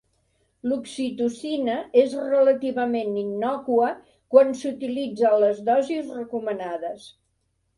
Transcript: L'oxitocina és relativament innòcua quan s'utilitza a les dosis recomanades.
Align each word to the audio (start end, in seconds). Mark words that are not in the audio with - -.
L'oxitocina 0.69 1.75
és 2.03 2.15
relativament 2.21 3.13
innòcua 3.25 3.91
quan 4.37 4.57
s'utilitza 4.63 5.31
a 5.33 5.43
les 5.45 5.63
dosis 5.69 6.09
recomanades. 6.19 7.07